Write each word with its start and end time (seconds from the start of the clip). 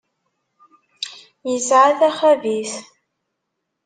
Isɛa 1.53 1.91
taxabit. 1.99 2.71